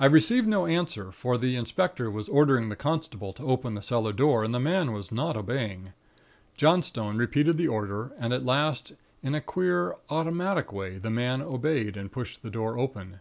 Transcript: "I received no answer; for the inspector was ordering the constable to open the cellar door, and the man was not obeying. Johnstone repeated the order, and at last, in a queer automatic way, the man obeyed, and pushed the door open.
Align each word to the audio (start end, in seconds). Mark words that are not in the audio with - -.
"I 0.00 0.06
received 0.06 0.48
no 0.48 0.66
answer; 0.66 1.12
for 1.12 1.38
the 1.38 1.54
inspector 1.54 2.10
was 2.10 2.28
ordering 2.28 2.70
the 2.70 2.74
constable 2.74 3.32
to 3.34 3.44
open 3.44 3.74
the 3.76 3.80
cellar 3.80 4.12
door, 4.12 4.42
and 4.42 4.52
the 4.52 4.58
man 4.58 4.90
was 4.92 5.12
not 5.12 5.36
obeying. 5.36 5.92
Johnstone 6.56 7.16
repeated 7.18 7.56
the 7.56 7.68
order, 7.68 8.10
and 8.18 8.32
at 8.32 8.44
last, 8.44 8.94
in 9.22 9.36
a 9.36 9.40
queer 9.40 9.94
automatic 10.10 10.72
way, 10.72 10.98
the 10.98 11.08
man 11.08 11.40
obeyed, 11.40 11.96
and 11.96 12.10
pushed 12.10 12.42
the 12.42 12.50
door 12.50 12.76
open. 12.76 13.20